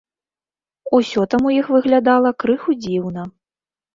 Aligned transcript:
Усё 0.99 1.25
там 1.33 1.41
у 1.49 1.51
іх 1.57 1.69
выглядала 1.75 2.31
крыху 2.45 2.71
дзіўна. 2.87 3.29